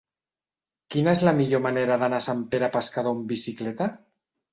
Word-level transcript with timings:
Quina 0.93 1.11
és 1.17 1.19
la 1.27 1.33
millor 1.39 1.61
manera 1.65 1.97
d'anar 2.03 2.21
a 2.21 2.25
Sant 2.29 2.41
Pere 2.55 2.71
Pescador 2.77 3.15
amb 3.19 3.27
bicicleta? 3.33 3.89